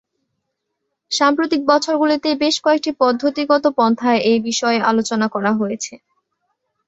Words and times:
সাম্প্রতিক 1.11 1.61
বছরগুলিতে 1.67 2.29
বেশ 2.41 2.55
কয়েকটি 2.65 2.91
পদ্ধতিগত 3.01 3.63
পন্থায় 3.77 4.19
এ 4.23 4.43
বিষয়ে 4.47 4.79
আলোচনা 4.89 5.27
করা 5.33 5.51
হয়েছে। 5.53 5.93